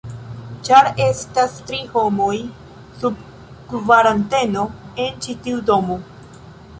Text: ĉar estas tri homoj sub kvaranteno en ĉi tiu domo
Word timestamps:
ĉar 0.67 0.87
estas 1.03 1.57
tri 1.71 1.81
homoj 1.91 2.37
sub 3.03 3.19
kvaranteno 3.73 4.63
en 5.05 5.21
ĉi 5.27 5.37
tiu 5.45 5.61
domo 5.69 5.99